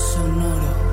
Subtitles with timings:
[0.00, 0.90] Sonoro.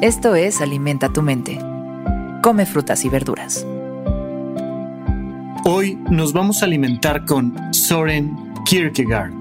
[0.00, 1.58] Esto es Alimenta tu mente.
[2.42, 3.66] Come frutas y verduras.
[5.64, 9.34] Hoy nos vamos a alimentar con Soren Kierkegaard.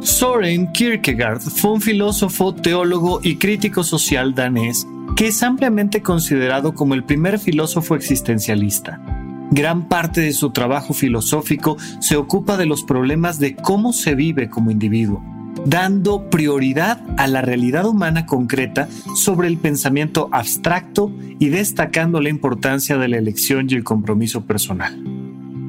[0.00, 4.84] Soren Kierkegaard fue un filósofo, teólogo y crítico social danés
[5.20, 9.02] que es ampliamente considerado como el primer filósofo existencialista.
[9.50, 14.48] Gran parte de su trabajo filosófico se ocupa de los problemas de cómo se vive
[14.48, 15.22] como individuo,
[15.66, 22.96] dando prioridad a la realidad humana concreta sobre el pensamiento abstracto y destacando la importancia
[22.96, 25.04] de la elección y el compromiso personal.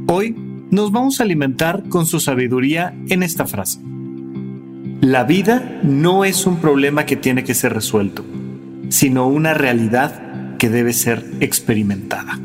[0.07, 0.33] Hoy
[0.69, 3.81] nos vamos a alimentar con su sabiduría en esta frase.
[5.01, 8.23] La vida no es un problema que tiene que ser resuelto,
[8.91, 12.37] sino una realidad que debe ser experimentada.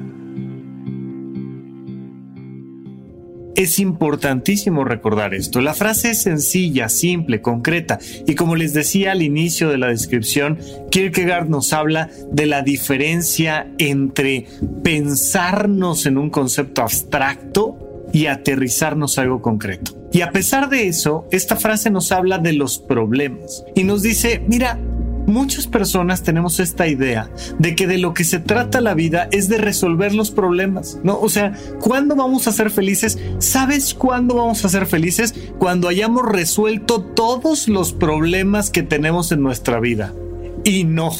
[3.57, 5.63] Es importantísimo recordar esto.
[5.63, 10.59] La frase es sencilla, simple, concreta y como les decía al inicio de la descripción,
[10.91, 14.47] Kierkegaard nos habla de la diferencia entre
[14.85, 19.93] pensarnos en un concepto abstracto y aterrizarnos a algo concreto.
[20.13, 24.43] Y a pesar de eso, esta frase nos habla de los problemas y nos dice,
[24.47, 24.79] mira,
[25.27, 29.49] Muchas personas tenemos esta idea de que de lo que se trata la vida es
[29.49, 31.19] de resolver los problemas, ¿no?
[31.19, 33.19] O sea, ¿cuándo vamos a ser felices?
[33.39, 35.35] ¿Sabes cuándo vamos a ser felices?
[35.59, 40.15] Cuando hayamos resuelto todos los problemas que tenemos en nuestra vida.
[40.63, 41.11] Y no.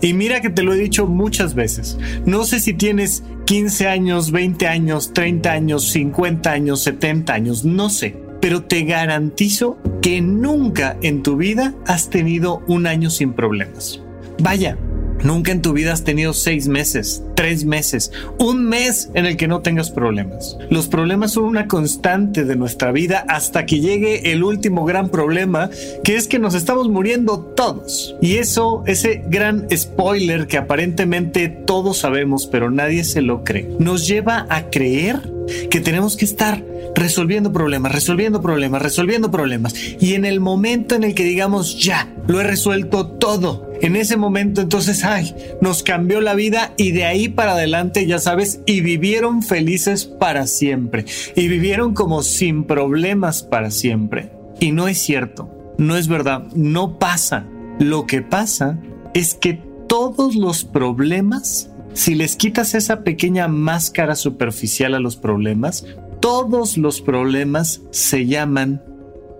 [0.00, 1.98] Y mira que te lo he dicho muchas veces.
[2.26, 7.90] No sé si tienes 15 años, 20 años, 30 años, 50 años, 70 años, no
[7.90, 14.00] sé pero te garantizo que nunca en tu vida has tenido un año sin problemas.
[14.40, 14.78] Vaya,
[15.24, 19.48] nunca en tu vida has tenido seis meses, tres meses, un mes en el que
[19.48, 20.56] no tengas problemas.
[20.70, 25.70] Los problemas son una constante de nuestra vida hasta que llegue el último gran problema,
[26.04, 28.14] que es que nos estamos muriendo todos.
[28.22, 34.06] Y eso, ese gran spoiler que aparentemente todos sabemos, pero nadie se lo cree, nos
[34.06, 35.20] lleva a creer
[35.70, 36.62] que tenemos que estar
[36.94, 39.74] resolviendo problemas, resolviendo problemas, resolviendo problemas.
[40.00, 44.16] Y en el momento en el que digamos, ya, lo he resuelto todo, en ese
[44.16, 48.80] momento entonces, ay, nos cambió la vida y de ahí para adelante, ya sabes, y
[48.80, 51.04] vivieron felices para siempre.
[51.36, 54.32] Y vivieron como sin problemas para siempre.
[54.60, 57.46] Y no es cierto, no es verdad, no pasa.
[57.78, 58.78] Lo que pasa
[59.14, 65.84] es que todos los problemas si les quitas esa pequeña máscara superficial a los problemas,
[66.20, 68.82] todos los problemas se llaman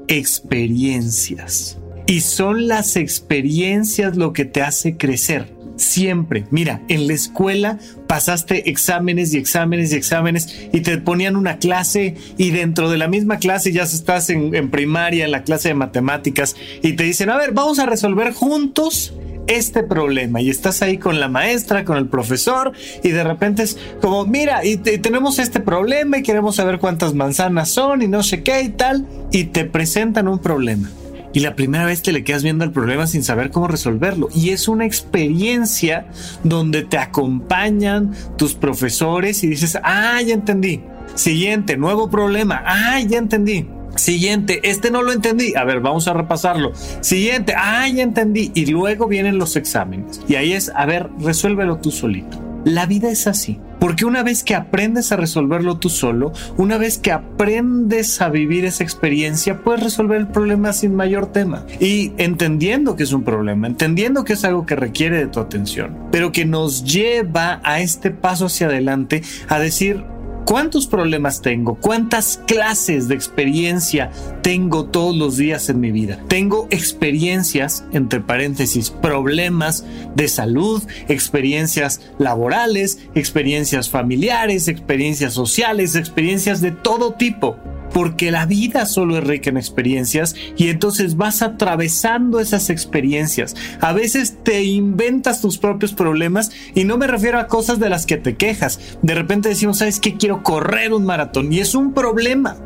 [0.08, 1.78] experiencias.
[2.06, 5.56] Y son las experiencias lo que te hace crecer.
[5.76, 6.44] Siempre.
[6.50, 7.78] Mira, en la escuela
[8.08, 13.06] pasaste exámenes y exámenes y exámenes y te ponían una clase y dentro de la
[13.06, 17.30] misma clase ya estás en, en primaria, en la clase de matemáticas y te dicen,
[17.30, 19.12] a ver, vamos a resolver juntos
[19.48, 22.72] este problema y estás ahí con la maestra, con el profesor
[23.02, 27.70] y de repente es como, mira, y, tenemos este problema y queremos saber cuántas manzanas
[27.70, 30.90] son y no sé qué y tal, y te presentan un problema.
[31.32, 34.28] Y la primera vez te le quedas viendo el problema sin saber cómo resolverlo.
[34.34, 36.06] Y es una experiencia
[36.42, 40.80] donde te acompañan tus profesores y dices, ah, ya entendí.
[41.14, 42.62] Siguiente, nuevo problema.
[42.64, 43.66] Ah, ya entendí.
[43.98, 45.54] Siguiente, este no lo entendí.
[45.56, 46.72] A ver, vamos a repasarlo.
[47.00, 48.52] Siguiente, ah, ya entendí.
[48.54, 50.20] Y luego vienen los exámenes.
[50.28, 52.40] Y ahí es, a ver, resuélvelo tú solito.
[52.64, 53.58] La vida es así.
[53.80, 58.64] Porque una vez que aprendes a resolverlo tú solo, una vez que aprendes a vivir
[58.64, 61.64] esa experiencia, puedes resolver el problema sin mayor tema.
[61.80, 65.96] Y entendiendo que es un problema, entendiendo que es algo que requiere de tu atención,
[66.10, 70.04] pero que nos lleva a este paso hacia adelante a decir,
[70.48, 71.74] ¿Cuántos problemas tengo?
[71.74, 74.10] ¿Cuántas clases de experiencia
[74.40, 76.18] tengo todos los días en mi vida?
[76.26, 79.84] Tengo experiencias, entre paréntesis, problemas
[80.14, 87.58] de salud, experiencias laborales, experiencias familiares, experiencias sociales, experiencias de todo tipo.
[87.92, 93.56] Porque la vida solo es rica en experiencias y entonces vas atravesando esas experiencias.
[93.80, 98.06] A veces te inventas tus propios problemas y no me refiero a cosas de las
[98.06, 98.98] que te quejas.
[99.02, 100.16] De repente decimos, ¿sabes qué?
[100.16, 102.56] Quiero correr un maratón y es un problema,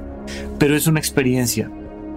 [0.58, 1.70] pero es una experiencia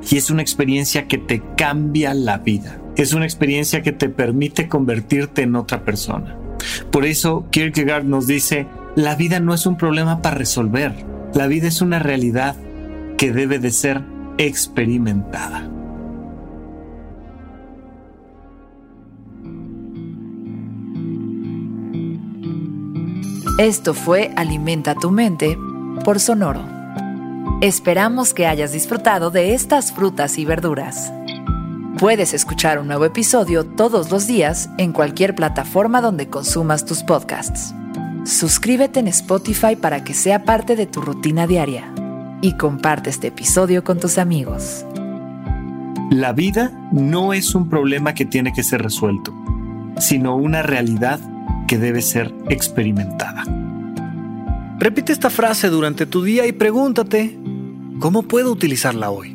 [0.10, 2.80] y es una experiencia que te cambia la vida.
[2.96, 6.38] Es una experiencia que te permite convertirte en otra persona.
[6.92, 10.94] Por eso Kierkegaard nos dice, la vida no es un problema para resolver,
[11.34, 12.56] la vida es una realidad
[13.18, 14.04] que debe de ser
[14.38, 15.70] experimentada.
[23.58, 25.58] Esto fue Alimenta tu mente
[26.04, 26.62] por Sonoro.
[27.62, 31.14] Esperamos que hayas disfrutado de estas frutas y verduras.
[31.98, 37.74] Puedes escuchar un nuevo episodio todos los días en cualquier plataforma donde consumas tus podcasts.
[38.26, 41.95] Suscríbete en Spotify para que sea parte de tu rutina diaria
[42.46, 44.86] y comparte este episodio con tus amigos.
[46.12, 49.34] La vida no es un problema que tiene que ser resuelto,
[49.98, 51.20] sino una realidad
[51.68, 53.44] que debe ser experimentada.
[54.78, 57.36] Repite esta frase durante tu día y pregúntate,
[58.00, 59.35] ¿cómo puedo utilizarla hoy?